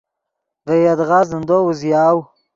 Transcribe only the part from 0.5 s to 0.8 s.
ڤے